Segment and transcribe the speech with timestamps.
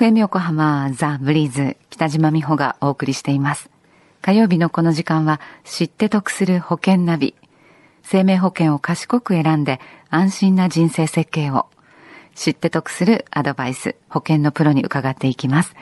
[0.00, 3.68] FM 横浜ザ・ブリーズ北島美穂がお送りしています。
[4.22, 7.34] 火曜日のこの時間は知って得する保険ナビ。
[8.02, 9.78] 生命保険を賢く選んで
[10.08, 11.66] 安心な人生設計を。
[12.34, 15.74] 知って得するアドバイス、保険のプロに伺っていきます。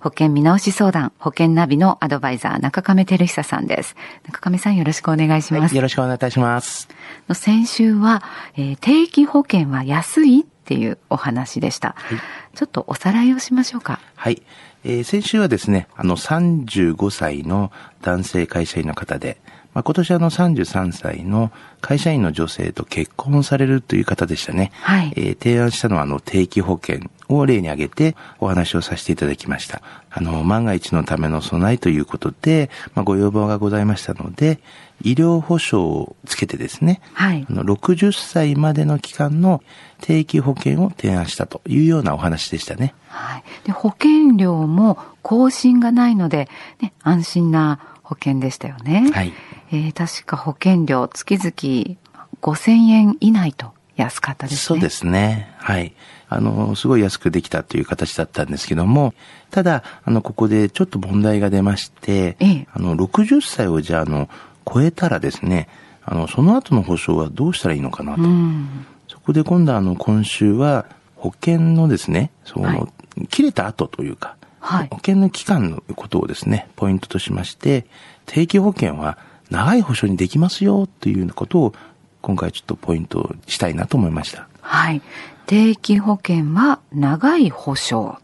[0.00, 3.94] 保険見直し相談、保険ナビのアドバイザー、中亀照久さんです。
[4.24, 5.70] 中亀さんよろしくお願いします。
[5.70, 6.88] はい、よろしくお願いいたします。
[7.32, 8.24] 先週は、
[8.56, 11.94] えー、定期保険は安いっていうお話でした。
[11.96, 12.18] はい、
[12.54, 14.00] ちょっとおさらいをしましょうか。
[14.14, 14.42] はい。
[14.84, 17.72] えー、先週はですね、あの35歳の
[18.02, 19.38] 男性会社員の方で、
[19.72, 21.50] まあ、今年あの33歳の
[21.80, 24.70] 会社員の女性と結婚されるという方でしたね。
[24.82, 25.12] はい。
[25.16, 29.82] えー、提案したのはあの定期保険を例に挙げてお話をさせていただきました。
[30.10, 34.60] あの、万が一のための備えということで、まあ、ご要望がございましたので、
[35.02, 37.44] 医療保障をつけてですね、はい。
[37.50, 39.62] あの、60歳までの期間の
[40.02, 42.94] 定期保険を提案したというようなお話でしたね。
[43.14, 43.44] はい。
[43.64, 46.48] で、保険料も更新がないので、
[46.80, 49.10] ね、安心な保険でしたよね。
[49.12, 49.32] はい。
[49.70, 51.98] えー、確か保険料月々
[52.42, 54.58] 5000円以内と安かったですね。
[54.58, 55.54] そうですね。
[55.58, 55.94] はい。
[56.28, 59.14] あの、すごい安くできたという形だったんですけども、
[59.50, 64.28] ただ、あの、ここでちょっと問題が出まして、ええ、あの、60歳をじゃあ、あの、
[64.70, 65.68] 超えたらですね、
[66.04, 68.22] あの、その後の保証はどうしたらいいのかなと。
[68.22, 70.86] うん、そこで今度あの、今週は、
[71.24, 72.74] 保険のですね、その、は
[73.16, 77.86] い、切れた後というか、はい、保険の期間のことをですね、ポイントとしまして、
[78.26, 79.16] 定期保険は
[79.50, 81.74] 長い保証にできますよということを
[82.20, 84.48] 今回ちょっとポイントしたいなと思いました。
[84.60, 85.00] はい。
[85.46, 88.18] 定期保険は長い保証。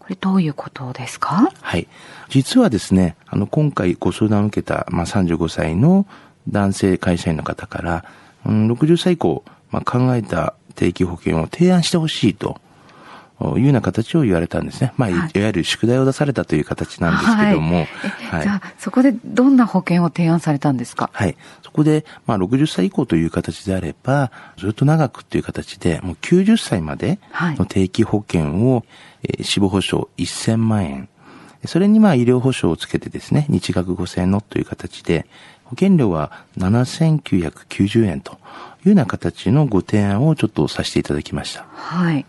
[0.00, 1.52] これどういうことですか？
[1.60, 1.86] はい。
[2.30, 6.06] 実はですね、あの、今回ご相談を受けた、まあ、35歳の
[6.48, 8.04] 男性会社員の方から、
[8.46, 12.60] うん、60歳以降、まあ、考えた定期保険を提案してほしいと
[13.40, 14.92] いうような形を言われたんですね。
[14.96, 17.86] まあ、はい、いわゆる宿題を出されたという形なんですけども。
[18.30, 18.42] はい。
[18.42, 21.10] じゃあ、そこでどんな保険を提案されたんですか？
[21.12, 21.36] はい。
[21.62, 27.18] そこで、まあ、60歳以降という形であれば、ずっと長くっていう形で、もう90歳まで
[27.58, 28.84] の定期保険を、
[29.22, 31.08] えー、死亡保障1000万円。
[31.66, 35.26] それにまあ医療保障をつけてですね、日額5000円のという形で、
[35.64, 38.38] 保険料は7990円という
[38.90, 41.66] ような形のご提案をちょっとさせていただきました。
[41.74, 42.24] はい。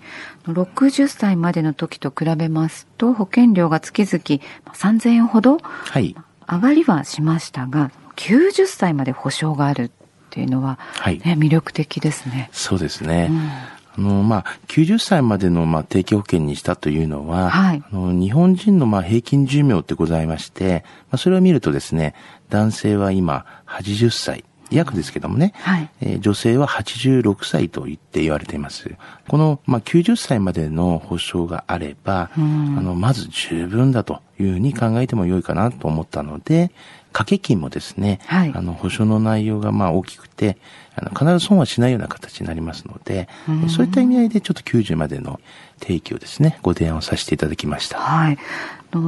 [0.47, 4.41] 60歳までの時と比べますと、保険料が月々
[4.73, 5.59] 3000円ほど
[5.93, 6.15] 上
[6.59, 9.89] がりはしましたが、90歳まで保証があるっ
[10.31, 12.49] ていうのは、はい、魅力的ですね。
[12.51, 13.27] そうですね。
[13.29, 22.13] うんあの、まあ、90歳までの、まあ、定期保険にしたというのは、はい、あの日本人の、まあ、平均寿命ってございまして、まあ、それを見るとですね、
[22.49, 28.95] 男性は今、80歳、約ですけどもね、はい、えー、女性は86歳と言って言われています。
[29.27, 36.71] この、まあ、90歳までの保障があれば、あの、まず十分だというふうに考えても良いかなと思ったので、
[37.17, 40.57] 掛け金もですね、はい、あの、保証の内容がまあ大きくて、
[40.95, 43.27] あの、必ず損はしないような形になりますので、
[43.69, 45.39] そういった意味合いでちょっと90までの
[45.79, 47.99] 提起をですね、ご提案をさせていただきました。
[47.99, 48.37] はい。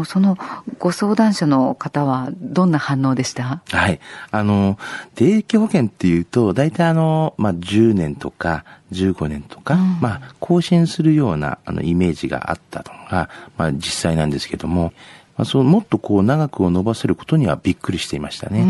[0.05, 0.37] その
[0.77, 3.61] ご相談者の方はどんな反応でした？
[3.69, 3.99] はい。
[4.31, 4.77] あの、
[5.15, 14.93] 定期保険っていうと、大体あの、まあ、10年とか15年とか、うん、まあ、更新するようなあのイメージがあったのが、まあ、実際なんですけども、
[15.37, 18.65] まあ、そのもっとこう長くを伸ばせることにはびっくりしていましたね。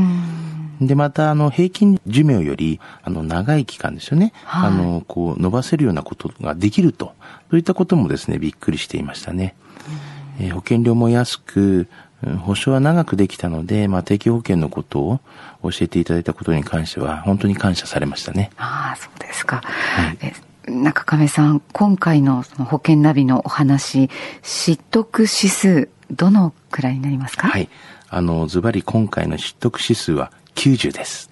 [0.82, 4.32] で、また、あの、平均寿命より、あの、長い期間ですよね。
[4.46, 7.14] はい、あの、こう、伸ばせるようなことができると。
[7.50, 9.56] そういったこともですね、びっくりしていましたね。
[10.40, 11.88] えー、保険料も安く、
[12.42, 15.20] 保証は長くできたので、まあ、定期保険のことを
[15.64, 18.52] 教えていただいたことに関しては、本当に感謝されましたね。
[18.58, 19.62] ああ、そうですか。
[19.64, 20.18] は
[20.70, 24.10] い、中亀さん、今回のその保険ナビのお話、
[24.44, 27.48] 知得指数、どのくらいになりますか？
[27.48, 27.70] はい。
[28.10, 31.30] あの、ズバリ今回の知得指数は90です。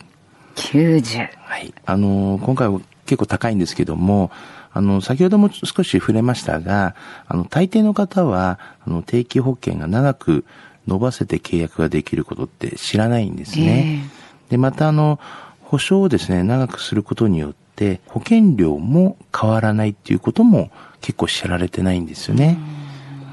[0.56, 1.28] 90。
[1.42, 1.74] はい。
[1.86, 4.32] あの、今回は結構高いんですけども、
[4.78, 6.96] あの、先ほども少し触れましたが、
[7.28, 10.46] あの、大抵の方は、あの、定期保険が長く
[10.88, 14.04] 伸ばせて契約ができることって知らないんですね。
[14.04, 15.20] えー、で、またあの、
[15.62, 20.72] 保証をですね、長くすることによって、保険料も変わらないっていうことも
[21.02, 22.58] 結構知られてないんですよね。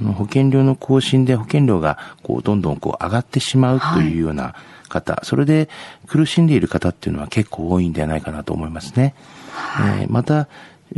[0.01, 4.55] あの保険料の更新で保険料がこうどんどんこう上がってしまうというような
[4.89, 5.69] 方、はい、それで
[6.07, 9.15] 苦しんでいる方っていうのは結構多いんではないかなと思いますね。
[9.53, 10.49] はい、えー、また、